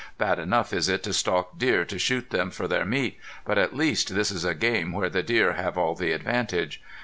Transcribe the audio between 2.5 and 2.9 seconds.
their